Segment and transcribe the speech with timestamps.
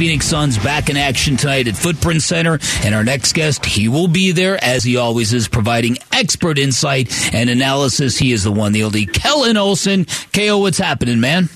[0.00, 2.58] Phoenix Suns back in action tonight at Footprint Center.
[2.82, 7.12] And our next guest, he will be there as he always is, providing expert insight
[7.34, 8.16] and analysis.
[8.16, 10.06] He is the one, the only Kellan Olson.
[10.32, 11.50] KO, what's happening, man?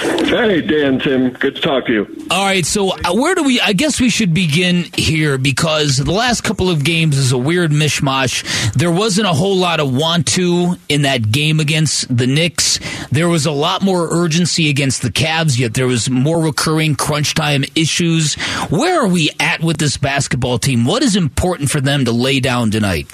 [0.00, 1.30] Hey, Dan, Tim.
[1.30, 2.26] Good to talk to you.
[2.30, 3.60] All right, so uh, where do we?
[3.60, 7.70] I guess we should begin here because the last couple of games is a weird
[7.70, 8.72] mishmash.
[8.72, 12.78] There wasn't a whole lot of want to in that game against the Knicks.
[13.10, 17.34] There was a lot more urgency against the Cavs, yet there was more recurring crunch
[17.34, 18.34] time issues.
[18.70, 20.86] Where are we at with this basketball team?
[20.86, 23.12] What is important for them to lay down tonight?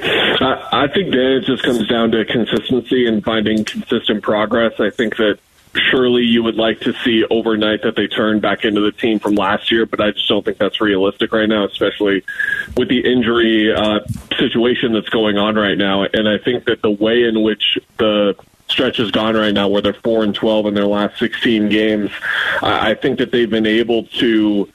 [0.00, 4.72] I, I think Dan, it just comes down to consistency and finding consistent progress.
[4.80, 5.38] I think that
[5.74, 9.34] surely you would like to see overnight that they turn back into the team from
[9.34, 12.24] last year, but I just don't think that's realistic right now, especially
[12.76, 14.00] with the injury uh,
[14.36, 16.04] situation that's going on right now.
[16.04, 18.36] And I think that the way in which the
[18.68, 22.10] stretch is gone right now, where they're four and twelve in their last sixteen games,
[22.62, 24.68] I, I think that they've been able to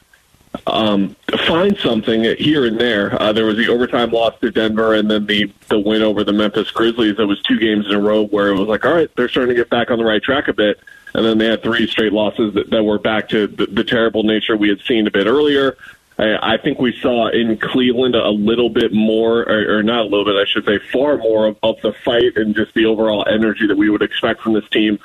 [0.66, 3.22] um, find something here and there.
[3.22, 6.34] Uh, there was the overtime loss to Denver, and then the the win over the
[6.34, 7.18] Memphis Grizzlies.
[7.18, 9.56] That was two games in a row where it was like, all right, they're starting
[9.56, 10.80] to get back on the right track a bit.
[11.14, 14.24] And then they had three straight losses that, that were back to the, the terrible
[14.24, 15.78] nature we had seen a bit earlier.
[16.20, 20.04] I, I think we saw in Cleveland a little bit more, or, or not a
[20.04, 23.26] little bit, I should say, far more of, of the fight and just the overall
[23.28, 25.00] energy that we would expect from this team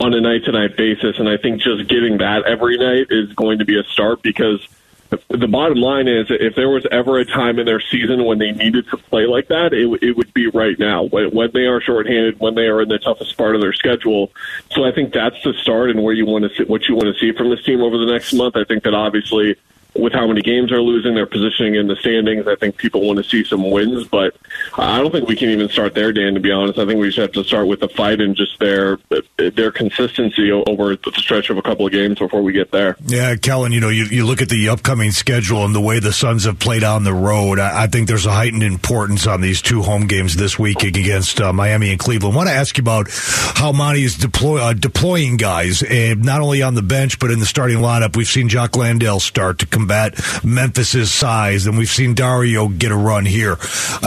[0.00, 1.18] on a night to night basis.
[1.18, 4.66] And I think just getting that every night is going to be a start because
[5.10, 8.52] the bottom line is if there was ever a time in their season when they
[8.52, 12.38] needed to play like that, it, it would be right now when, they are shorthanded,
[12.40, 14.30] when they are in the toughest part of their schedule.
[14.70, 17.14] So I think that's the start and where you want to see what you want
[17.14, 18.56] to see from this team over the next month.
[18.56, 19.56] I think that obviously
[19.94, 22.46] with how many games they're losing, their positioning in the standings.
[22.46, 24.36] I think people want to see some wins, but
[24.76, 26.34] I don't think we can even start there, Dan.
[26.34, 28.58] To be honest, I think we just have to start with the fight and just
[28.58, 28.98] their
[29.36, 32.96] their consistency over the stretch of a couple of games before we get there.
[33.06, 36.12] Yeah, Kellan, you know, you, you look at the upcoming schedule and the way the
[36.12, 37.58] Suns have played on the road.
[37.58, 41.40] I, I think there's a heightened importance on these two home games this week against
[41.40, 42.34] uh, Miami and Cleveland.
[42.34, 46.40] I want to ask you about how Monty is deploy, uh, deploying guys, uh, not
[46.40, 48.16] only on the bench but in the starting lineup.
[48.16, 52.96] We've seen Jock Landale start to combat Memphis's size, and we've seen Dario get a
[52.96, 53.56] run here.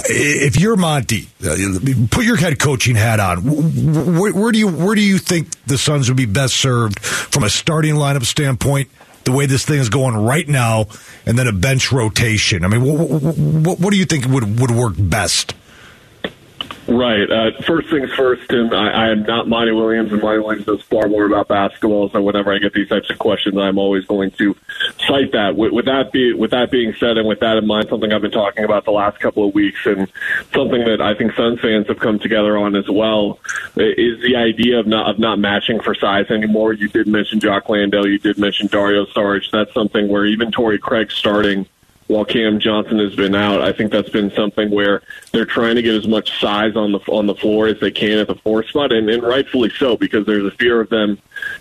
[0.06, 1.56] If you're Monty, uh,
[2.12, 3.40] put your head coaching hat on.
[3.40, 7.44] Where, where do you where do you think the Suns would be best served from
[7.44, 8.90] a starting lineup standpoint?
[9.24, 10.88] The way this thing is going right now,
[11.28, 12.66] and then a bench rotation.
[12.66, 15.54] I mean, what, what, what do you think would would work best?
[16.88, 17.30] Right.
[17.30, 18.74] Uh, first things first, Tim.
[18.74, 22.10] I, I am not Monty Williams, and Monty Williams knows far more about basketball.
[22.10, 24.56] So whenever I get these types of questions, I'm always going to
[25.08, 25.56] cite that.
[25.56, 28.22] With, with that be with that being said, and with that in mind, something I've
[28.22, 30.08] been talking about the last couple of weeks, and
[30.54, 33.40] something that I think Suns fans have come together on as well,
[33.76, 36.74] is the idea of not of not matching for size anymore.
[36.74, 38.08] You did mention Jock Landale.
[38.08, 39.50] You did mention Dario Saric.
[39.52, 41.68] That's something where even Torrey Craig starting
[42.12, 43.62] while Cam Johnson has been out.
[43.62, 45.02] I think that's been something where
[45.32, 48.20] they're trying to get as much size on the on the floor as they can
[48.20, 51.18] at the four spot, and, and rightfully so because there's a fear of them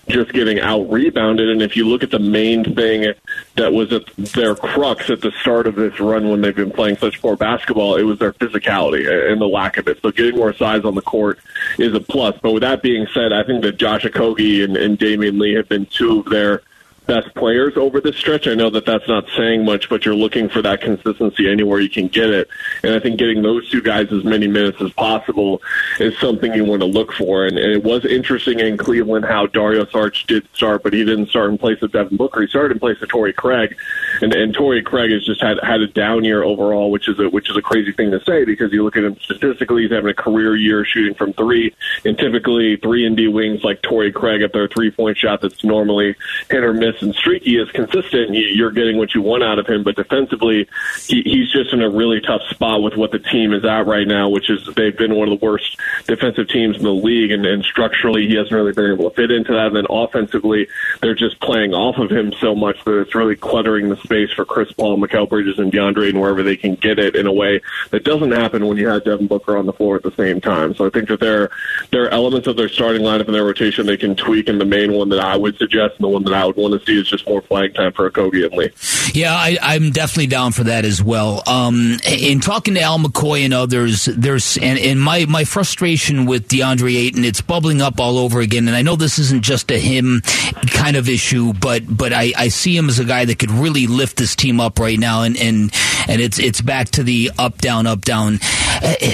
[0.09, 1.49] just getting out rebounded.
[1.49, 3.13] And if you look at the main thing
[3.55, 6.97] that was at their crux at the start of this run when they've been playing
[6.97, 10.01] such poor basketball, it was their physicality and the lack of it.
[10.03, 11.39] So getting more size on the court
[11.79, 12.37] is a plus.
[12.43, 15.69] But with that being said, I think that Josh Okogie and, and Damion Lee have
[15.69, 16.63] been two of their
[17.11, 18.47] best players over this stretch.
[18.47, 21.91] I know that that's not saying much, but you're looking for that consistency anywhere you
[21.91, 22.49] can get it.
[22.85, 25.61] And I think getting those two guys as many minutes as possible
[25.99, 27.47] is something you want to look for.
[27.47, 31.31] And, and it was interesting in Cleveland how Dario Saric did start, but he didn't
[31.31, 32.43] start in place of Devin Booker.
[32.43, 33.77] He started in place of Torrey Craig,
[34.21, 37.29] and, and Torrey Craig has just had had a down year overall, which is a
[37.29, 40.11] which is a crazy thing to say because you look at him statistically, he's having
[40.11, 44.43] a career year shooting from three, and typically three and D wings like Torrey Craig
[44.43, 46.15] at their three point shot that's normally
[46.49, 49.83] hit or miss and streaky is consistent, you're getting what you want out of him.
[49.83, 50.69] But defensively,
[51.07, 54.07] he, he's just in a really tough spot with what the team is at right
[54.07, 57.47] now, which is they've been one of the worst defensive teams in the league, and,
[57.47, 59.69] and structurally, he hasn't really been able to fit into that.
[59.69, 60.69] And then offensively,
[61.01, 64.45] they're just playing off of him so much that it's really cluttering the space for
[64.45, 67.61] Chris Paul, Mikal Bridges, and DeAndre, and wherever they can get it in a way
[67.91, 70.75] that doesn't happen when you have Devin Booker on the floor at the same time.
[70.75, 71.51] So I think that there
[71.91, 74.65] there are elements of their starting lineup and their rotation they can tweak, and the
[74.65, 76.90] main one that I would suggest, and the one that I would want to see
[76.99, 78.71] is just more flag time for Okogie and Lee.
[79.13, 81.43] Yeah, I, am definitely down for that as well.
[81.47, 86.49] Um, in talking to Al McCoy and others, there's and, and my my frustration with
[86.49, 88.69] DeAndre Ayton, it's bubbling up all over again.
[88.69, 90.23] And I know this isn't just a him
[90.69, 93.87] kind of issue, but but I, I see him as a guy that could really
[93.87, 95.73] lift this team up right now, and and
[96.09, 98.39] and it's it's back to the up down up down.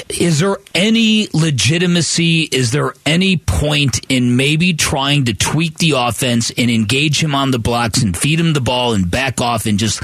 [0.09, 2.43] Is there any legitimacy?
[2.43, 7.51] Is there any point in maybe trying to tweak the offense and engage him on
[7.51, 10.03] the blocks and feed him the ball and back off and just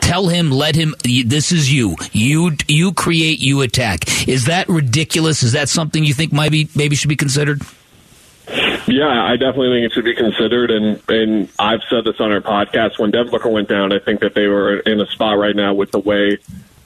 [0.00, 1.96] tell him, let him, this is you.
[2.12, 4.28] You, you create, you attack.
[4.28, 5.42] Is that ridiculous?
[5.42, 7.62] Is that something you think maybe, maybe should be considered?
[8.86, 12.40] Yeah, I definitely think it should be considered, and and I've said this on our
[12.40, 12.98] podcast.
[12.98, 15.92] When Booker went down, I think that they were in a spot right now with
[15.92, 16.38] the way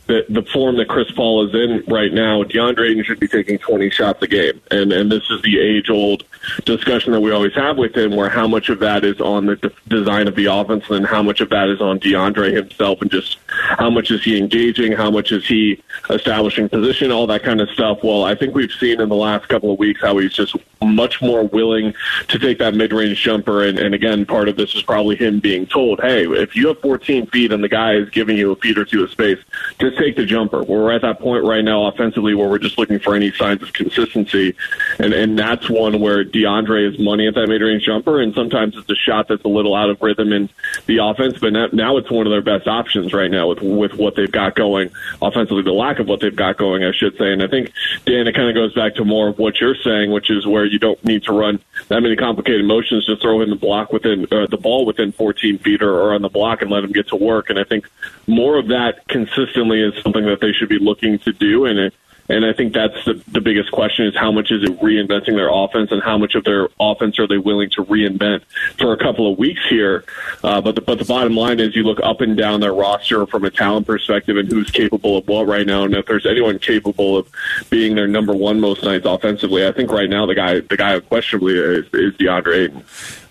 [0.06, 3.58] the, the form that Chris Paul is in right now, DeAndre Ayton should be taking
[3.58, 4.60] 20 shots a game.
[4.70, 6.24] And, and this is the age old
[6.64, 9.72] discussion that we always have with him, where how much of that is on the
[9.88, 13.43] design of the offense and how much of that is on DeAndre himself and just
[13.78, 17.68] how much is he engaging, how much is he establishing position, all that kind of
[17.70, 17.98] stuff.
[18.02, 21.22] Well, I think we've seen in the last couple of weeks how he's just much
[21.22, 21.94] more willing
[22.28, 23.64] to take that mid range jumper.
[23.64, 26.80] And, and again, part of this is probably him being told, hey, if you have
[26.80, 29.38] 14 feet and the guy is giving you a feet or two of space,
[29.80, 30.62] just take the jumper.
[30.62, 33.72] We're at that point right now offensively where we're just looking for any signs of
[33.72, 34.54] consistency,
[34.98, 38.76] and and that's one where DeAndre is money at that mid range jumper, and sometimes
[38.76, 40.48] it's a shot that's a little out of rhythm in
[40.86, 44.14] the offense, but now it's one of their best options right now with with what
[44.14, 44.90] they've got going
[45.20, 47.32] offensively, the lack of what they've got going, I should say.
[47.32, 47.72] And I think
[48.04, 50.64] Dan, it kind of goes back to more of what you're saying, which is where
[50.64, 51.58] you don't need to run
[51.88, 55.58] that many complicated motions, just throw in the block within uh, the ball within 14
[55.58, 57.50] feet or, or on the block and let him get to work.
[57.50, 57.88] And I think
[58.26, 61.66] more of that consistently is something that they should be looking to do.
[61.66, 61.94] And it,
[62.28, 65.50] and I think that's the, the biggest question is how much is it reinventing their
[65.52, 68.42] offense and how much of their offense are they willing to reinvent
[68.78, 70.04] for a couple of weeks here.
[70.42, 73.26] Uh, but, the, but the bottom line is you look up and down their roster
[73.26, 75.84] from a talent perspective and who's capable of what right now.
[75.84, 77.28] And if there's anyone capable of
[77.68, 80.94] being their number one most nights offensively, I think right now the guy, the guy
[80.94, 82.84] unquestionably is, is DeAndre Ayton.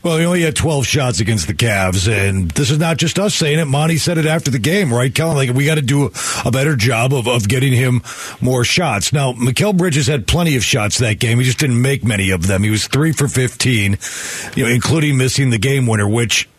[0.04, 3.34] Well, he only had 12 shots against the Cavs, and this is not just us
[3.34, 3.66] saying it.
[3.66, 5.38] Monty said it after the game, right, Kellan?
[5.38, 6.12] Like, we got to do
[6.44, 8.02] a better job of, of getting him
[8.42, 9.14] more shots.
[9.14, 11.40] Now, Mikal Bridges had plenty of shots that game.
[11.40, 12.64] He just didn't make many of them.
[12.64, 13.98] He was three for 15,
[14.56, 16.50] you know, including missing the game winner, which,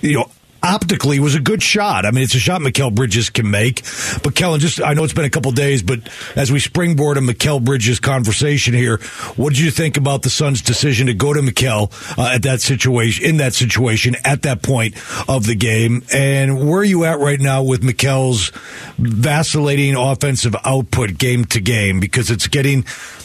[0.00, 0.30] you know,
[0.66, 2.04] optically was a good shot.
[2.04, 3.82] I mean, it's a shot Mikal Bridges can make.
[4.22, 6.00] But Kellan, just I know it's been a couple days, but
[6.34, 8.98] as we springboard a Mikal Bridges conversation here,
[9.36, 12.60] what did you think about the Suns' decision to go to Mikal uh, at that
[12.60, 14.94] situation, in that situation, at that point
[15.28, 18.50] of the game, and where are you at right now with Mikal's
[18.98, 22.00] vacillating offensive output game to game?
[22.00, 22.84] Because it's getting,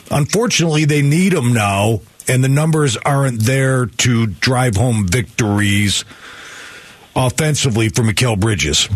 [0.09, 2.01] unfortunately, they need him now.
[2.27, 6.05] And the numbers aren't there to drive home victories
[7.15, 8.89] offensively for Mikal Bridges?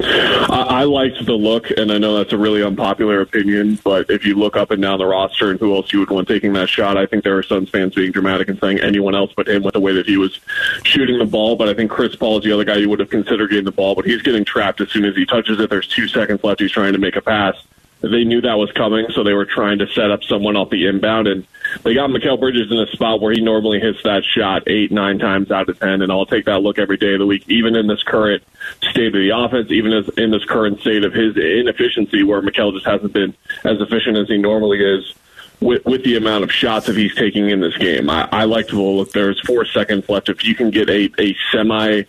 [0.00, 4.34] I, liked the look, and I know that's a really unpopular opinion, but if you
[4.34, 6.96] look up and down the roster and who else you would want taking that shot,
[6.96, 9.74] I think there are Suns fans being dramatic and saying anyone else but him with
[9.74, 10.40] the way that he was
[10.84, 11.56] shooting the ball.
[11.56, 13.72] But I think Chris Paul is the other guy you would have considered getting the
[13.72, 15.70] ball, but he's getting trapped as soon as he touches it.
[15.70, 16.60] There's two seconds left.
[16.60, 17.54] He's trying to make a pass
[18.02, 20.86] they knew that was coming, so they were trying to set up someone off the
[20.86, 21.46] inbound, and
[21.84, 25.18] they got Mikal Bridges in a spot where he normally hits that shot eight, nine
[25.18, 27.76] times out of ten, and I'll take that look every day of the week, even
[27.76, 28.42] in this current
[28.90, 32.72] state of the offense, even as in this current state of his inefficiency, where Mikal
[32.72, 33.34] just hasn't been
[33.64, 35.14] as efficient as he normally is.
[35.60, 38.66] With, with the amount of shots that he's taking in this game, I, I like
[38.68, 39.12] to look.
[39.12, 40.28] There's four seconds left.
[40.28, 42.02] If you can get a, a semi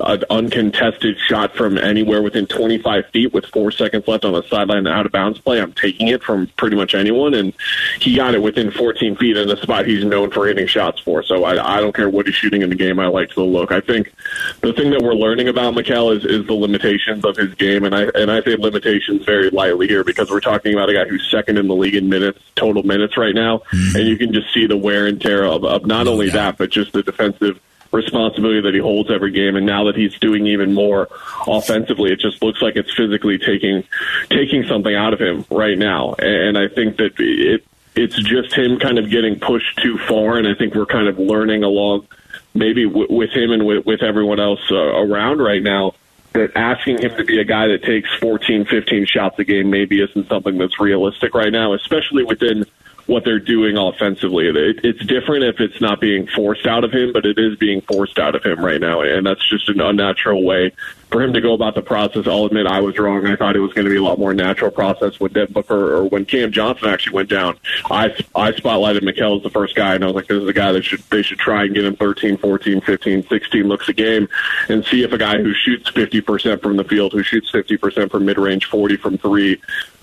[0.00, 4.86] an uncontested shot from anywhere within 25 feet with four seconds left on the sideline
[4.86, 5.60] out of bounds play.
[5.60, 7.52] I'm taking it from pretty much anyone, and
[8.00, 11.22] he got it within 14 feet in a spot he's known for hitting shots for.
[11.22, 12.98] So I, I don't care what he's shooting in the game.
[12.98, 13.72] I like the look.
[13.72, 14.12] I think
[14.60, 17.94] the thing that we're learning about Mikal is, is the limitations of his game, and
[17.94, 21.28] I and I say limitations very lightly here because we're talking about a guy who's
[21.30, 23.96] second in the league in minutes, total minutes right now, mm-hmm.
[23.96, 26.32] and you can just see the wear and tear of, of not only yeah.
[26.32, 27.60] that but just the defensive
[27.92, 29.56] responsibility that he holds every game.
[29.56, 31.08] And now that he's doing even more
[31.46, 33.84] offensively, it just looks like it's physically taking
[34.28, 36.14] taking something out of him right now.
[36.14, 37.64] And I think that it
[37.96, 40.36] it's just him kind of getting pushed too far.
[40.36, 42.06] And I think we're kind of learning along
[42.54, 45.94] maybe w- with him and with, with everyone else uh, around right now
[46.32, 50.00] that asking him to be a guy that takes 14, 15 shots a game maybe
[50.00, 52.64] isn't something that's realistic right now, especially within
[53.10, 54.46] what they're doing offensively.
[54.46, 57.80] It, it's different if it's not being forced out of him, but it is being
[57.80, 60.72] forced out of him right now, and that's just an unnatural way
[61.10, 62.26] for him to go about the process.
[62.26, 63.26] I'll admit I was wrong.
[63.26, 65.96] I thought it was going to be a lot more natural process when Devin Booker
[65.96, 67.58] or when Cam Johnson actually went down.
[67.90, 70.52] I I spotlighted Mikal as the first guy, and I was like, this is a
[70.52, 73.92] guy that should they should try and get him 13, 14, 15, 16 looks a
[73.92, 74.28] game,
[74.68, 78.24] and see if a guy who shoots 50% from the field, who shoots 50% from
[78.24, 79.60] mid range, 40 from three,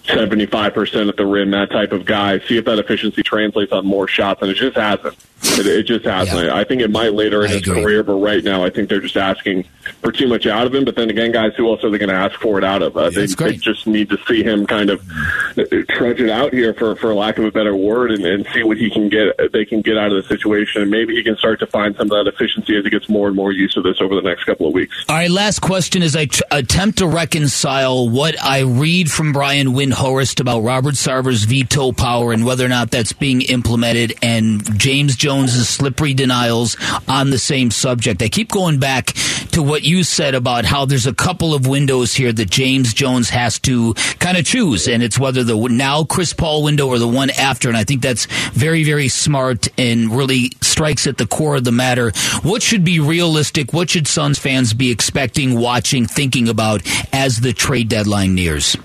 [0.07, 2.39] 75% at the rim, that type of guy.
[2.39, 5.15] See if that efficiency translates on more shots, and it just hasn't.
[5.43, 6.45] It, it just hasn't.
[6.45, 6.55] Yeah.
[6.55, 7.83] I think it might later in I his agree.
[7.83, 9.65] career, but right now, I think they're just asking
[10.01, 10.85] for too much out of him.
[10.85, 12.97] But then again, guys, who else are they going to ask for it out of?
[12.97, 15.05] Uh, they, they, just need to see him kind of
[15.89, 18.77] trudge it out here, for for lack of a better word, and, and see what
[18.77, 19.51] he can get.
[19.53, 22.11] They can get out of the situation, and maybe he can start to find some
[22.11, 24.45] of that efficiency as he gets more and more used to this over the next
[24.45, 25.05] couple of weeks.
[25.07, 29.69] All right, last question is I t- attempt to reconcile what I read from Brian
[29.69, 35.15] Windhorst about Robert Sarver's veto power and whether or not that's being implemented, and James
[35.15, 36.75] Jones's slippery denials
[37.07, 38.21] on the same subject.
[38.23, 39.13] I keep going back
[39.57, 43.31] to what you said about how there's a couple of windows here that James Jones
[43.31, 47.07] has to kind of choose, and it's whether the now Chris Paul window or the
[47.07, 47.67] one after.
[47.67, 51.71] And I think that's very, very smart and really strikes at the core of the
[51.71, 52.11] matter.
[52.43, 53.73] What should be realistic?
[53.73, 58.77] What should Suns fans be expecting, watching, thinking about as the trade deadline nears?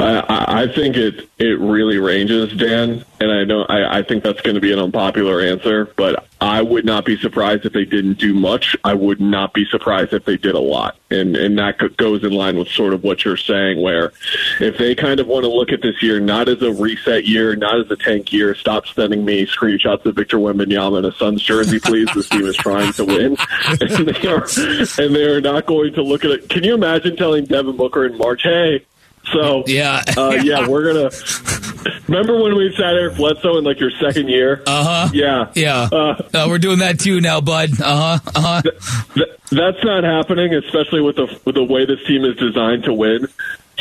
[0.00, 4.54] I, think it it really ranges, Dan, and I know I, I think that's going
[4.54, 8.32] to be an unpopular answer, but I would not be surprised if they didn't do
[8.32, 8.76] much.
[8.84, 12.32] I would not be surprised if they did a lot, and and that goes in
[12.32, 14.12] line with sort of what you're saying, where
[14.58, 17.54] if they kind of want to look at this year not as a reset year,
[17.56, 21.42] not as a tank year, stop sending me screenshots of Victor Wembanyama in a Suns
[21.42, 22.08] jersey, please.
[22.14, 23.36] this team is trying to win,
[23.80, 24.46] and they are
[24.98, 26.48] and they are not going to look at it.
[26.48, 28.84] Can you imagine telling Devin Booker in March, hey?
[29.32, 31.10] So yeah, uh, yeah, we're gonna.
[32.08, 34.62] Remember when we sat Eric Bledsoe in like your second year?
[34.66, 35.10] Uh huh.
[35.12, 35.88] Yeah, yeah.
[35.90, 37.70] Uh, uh, we're doing that too now, bud.
[37.80, 38.30] Uh huh.
[38.34, 38.62] Uh huh.
[38.62, 38.74] Th-
[39.14, 42.92] th- that's not happening, especially with the with the way this team is designed to
[42.92, 43.26] win.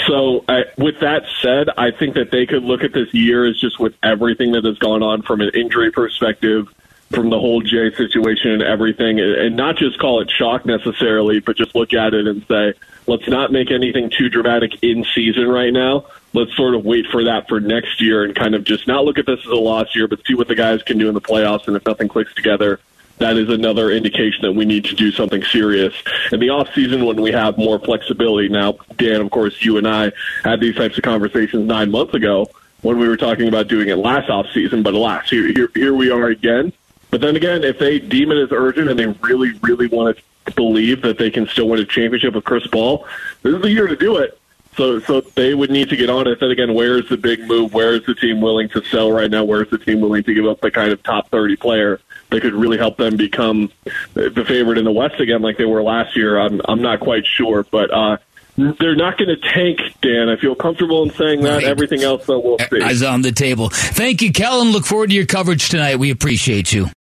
[0.08, 3.60] So, I, with that said, I think that they could look at this year as
[3.60, 6.68] just with everything that has gone on from an injury perspective,
[7.12, 11.58] from the whole Jae situation and everything, and not just call it shock necessarily, but
[11.58, 12.74] just look at it and say,
[13.08, 16.06] let's not make anything too dramatic in season right now.
[16.34, 19.18] Let's sort of wait for that for next year and kind of just not look
[19.18, 21.22] at this as a lost year, but see what the guys can do in the
[21.22, 21.68] playoffs.
[21.68, 22.80] And if nothing clicks together,
[23.18, 25.94] that is another indication that we need to do something serious
[26.32, 28.50] in the off season when we have more flexibility.
[28.50, 30.12] Now, Dan, of course, you and I
[30.44, 32.50] had these types of conversations nine months ago
[32.82, 35.94] when we were talking about doing it last off season, but alas, here, here, here
[35.94, 36.72] we are again.
[37.12, 40.54] But then again, if they deem it as urgent and they really, really want to
[40.54, 43.08] believe that they can still win a championship with Chris Paul,
[43.42, 44.36] this is the year to do it.
[44.78, 46.40] So, so they would need to get on it.
[46.40, 47.74] Then again, where is the big move?
[47.74, 49.44] Where is the team willing to sell right now?
[49.44, 52.00] Where is the team willing to give up the kind of top thirty player
[52.30, 53.72] that could really help them become
[54.14, 56.40] the favorite in the West again, like they were last year?
[56.40, 58.18] I'm, I'm not quite sure, but uh,
[58.56, 60.30] they're not going to tank, Dan.
[60.30, 61.56] I feel comfortable in saying that.
[61.56, 61.64] Right.
[61.64, 62.82] Everything else, though, we'll see.
[62.82, 63.70] Eyes on the table.
[63.70, 64.72] Thank you, Kellan.
[64.72, 65.98] Look forward to your coverage tonight.
[65.98, 66.90] We appreciate you.